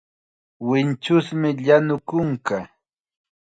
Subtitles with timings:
[0.67, 2.57] Winchusmi llanu kunka.